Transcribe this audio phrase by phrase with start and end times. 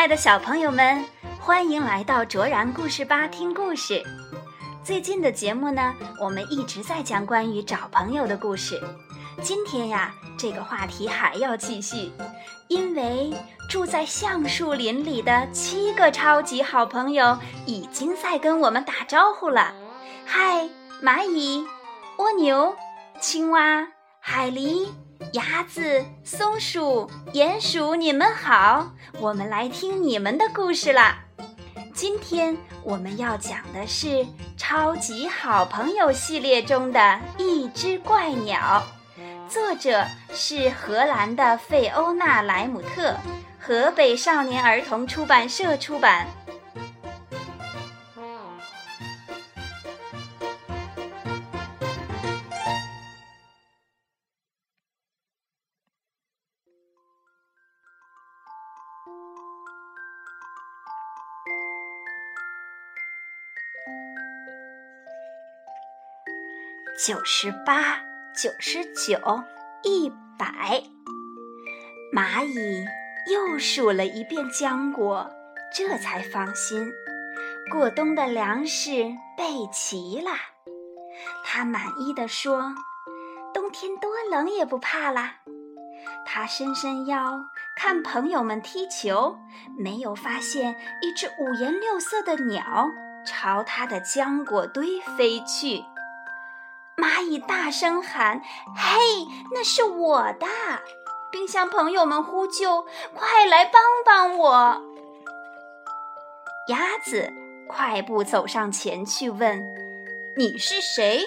[0.00, 1.04] 亲爱的小朋友们，
[1.38, 4.02] 欢迎来到卓然故事吧听故事。
[4.82, 8.80] 最近的节目呢，我们一直在讲关于找朋友的故事。
[9.42, 12.10] 今天呀，这个话题还要继续，
[12.68, 13.30] 因为
[13.68, 19.74] 住在橡树林里的七个超级好朋友已经在跟我们打招呼了。
[20.24, 20.66] 嗨，
[21.02, 21.62] 蚂蚁、
[22.16, 22.74] 蜗牛、
[23.20, 23.86] 青蛙、
[24.32, 24.86] 海狸。
[25.32, 28.88] 鸭子、松鼠、鼹鼠，你们好！
[29.18, 31.18] 我们来听你们的故事啦。
[31.92, 34.06] 今天我们要讲的是
[34.56, 38.84] 《超级好朋友》系列中的一只怪鸟，
[39.48, 43.16] 作者是荷兰的费欧娜·莱姆特，
[43.58, 46.28] 河北少年儿童出版社出版。
[66.98, 67.98] 九十八，
[68.34, 69.18] 九十九，
[69.82, 70.82] 一百。
[72.12, 72.84] 蚂蚁
[73.32, 75.30] 又数了一遍浆果，
[75.74, 76.92] 这才放心。
[77.70, 78.92] 过冬的粮食
[79.36, 80.30] 备齐了，
[81.44, 82.74] 它满意的说
[83.54, 85.36] ：“冬天多冷也不怕啦。”
[86.26, 87.40] 它伸伸腰，
[87.76, 89.38] 看朋友们踢球，
[89.78, 92.90] 没有发现一只五颜六色的鸟
[93.24, 95.82] 朝它的浆果堆飞去。
[97.00, 98.42] 蚂蚁大声喊
[98.76, 98.98] ：“嘿，
[99.52, 100.46] 那是我的！”
[101.32, 104.82] 并向朋友们呼救：“快来帮帮我！”
[106.68, 107.32] 鸭子
[107.68, 109.64] 快步走上前去问
[110.36, 111.24] ：“你是谁？”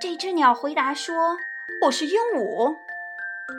[0.00, 1.36] 这只鸟回答说
[1.84, 2.74] ：“我是鹦鹉，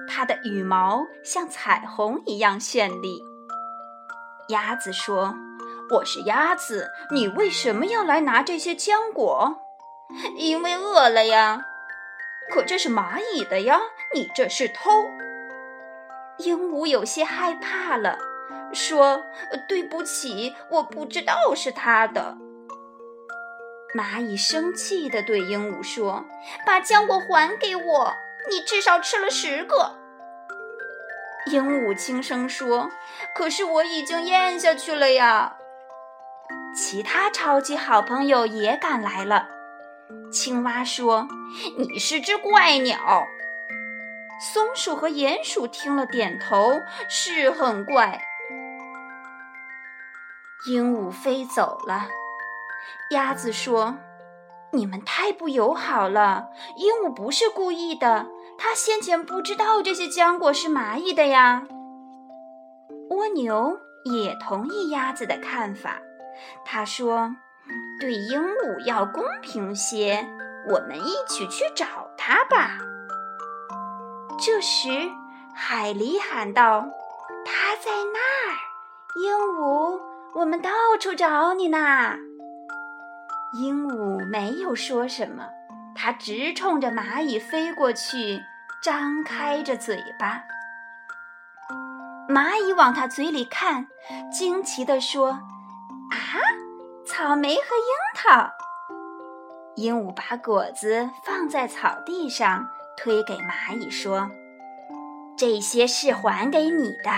[0.10, 3.22] 它的羽毛像彩虹一样绚丽。”
[4.50, 5.36] 鸭子说
[5.90, 9.60] ：“我是鸭子，你为什么要来拿这些浆果？”
[10.36, 11.66] 因为饿了呀，
[12.52, 13.80] 可这是蚂蚁的呀，
[14.14, 15.06] 你这是偷。
[16.38, 18.18] 鹦鹉有些害怕了，
[18.74, 19.24] 说
[19.70, 22.38] ：“对不起，我不知道是他的。”
[23.96, 26.26] 蚂蚁生气地对鹦鹉说
[26.66, 28.14] ：“把浆果还给我，
[28.50, 29.96] 你至少吃了十个。”
[31.46, 32.90] 鹦鹉轻声说
[33.36, 35.58] ：“可是我已经咽下去了呀。”
[36.76, 39.48] 其他超级好朋友也赶来了。
[40.32, 41.28] 青蛙说
[41.78, 42.98] ：“你是只怪鸟。”
[44.42, 48.22] 松鼠和鼹鼠听了点头：“是很怪。”
[50.68, 52.08] 鹦鹉飞走了。
[53.12, 53.98] 鸭子说
[54.74, 56.48] ：“你们太不友好了。
[56.78, 58.26] 鹦鹉不是故意的，
[58.58, 61.64] 它先前不知道这些浆果是蚂蚁的呀。”
[63.12, 66.02] 蜗牛也同意鸭子的看法，
[66.66, 67.36] 他说。
[68.00, 70.28] 对鹦鹉要公平些，
[70.68, 71.86] 我们一起去找
[72.18, 72.78] 它吧。
[74.40, 74.90] 这时，
[75.56, 76.86] 海狸喊道
[77.46, 78.58] ：“它在那儿，
[79.16, 80.02] 鹦鹉，
[80.34, 80.70] 我们到
[81.00, 82.18] 处找你呢。”
[83.56, 85.46] 鹦鹉没有说什么，
[85.96, 88.42] 它直冲着蚂蚁飞过去，
[88.84, 90.44] 张开着嘴巴。
[92.28, 93.88] 蚂蚁往它嘴里看，
[94.32, 95.30] 惊奇地说
[96.12, 96.18] ：“啊！”
[97.06, 98.50] 草莓和樱桃。
[99.76, 104.30] 鹦鹉把果子放在草地上，推给蚂蚁说
[105.38, 107.12] ：“这些是还给你的。”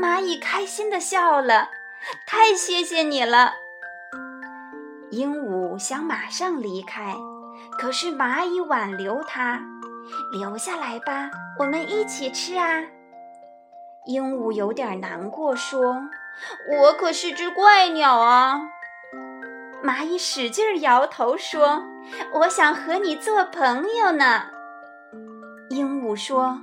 [0.00, 1.70] 蚂蚁开心地笑了
[2.26, 3.54] ：“太谢谢你了。”
[5.10, 7.14] 鹦鹉想马上离开，
[7.78, 9.60] 可是蚂蚁挽留它
[10.32, 12.84] ：“留下来吧，我们一起吃啊。”
[14.06, 16.02] 鹦鹉有点难过，说。
[16.70, 18.60] 我可是只怪鸟啊！
[19.84, 21.84] 蚂蚁使劲摇头说
[22.32, 24.46] ：“我想和你做朋友呢。”
[25.70, 26.60] 鹦鹉说：“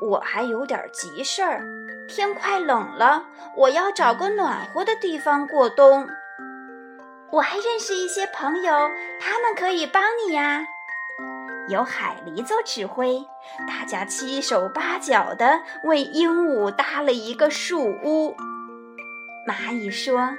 [0.00, 1.62] 我还有点急事儿，
[2.08, 3.24] 天快冷了，
[3.56, 6.08] 我要找个暖和的地方过冬。
[7.30, 10.66] 我还认识一些朋友，他们可以帮你呀。”
[11.68, 13.24] 有海狸做指挥，
[13.68, 18.36] 大家七手八脚地为鹦鹉搭了一个树屋。
[19.46, 20.36] 蚂蚁说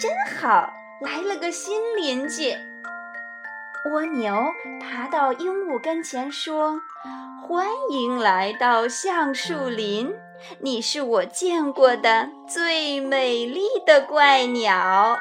[0.00, 0.72] 真好
[1.02, 2.56] 来了个新邻居。
[3.90, 4.34] 蜗牛
[4.80, 6.80] 爬到鹦鹉跟前说
[7.46, 10.14] 欢迎来到橡树林
[10.60, 15.18] 你是我见过的最美丽的怪鸟。